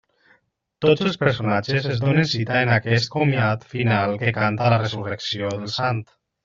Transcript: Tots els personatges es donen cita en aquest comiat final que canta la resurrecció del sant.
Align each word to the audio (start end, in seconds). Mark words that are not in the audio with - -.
Tots 0.85 1.03
els 1.09 1.19
personatges 1.23 1.85
es 1.97 2.01
donen 2.05 2.27
cita 2.33 2.57
en 2.63 2.73
aquest 2.79 3.13
comiat 3.19 3.69
final 3.77 4.19
que 4.25 4.35
canta 4.43 4.75
la 4.77 4.85
resurrecció 4.85 5.57
del 5.59 5.75
sant. 5.81 6.07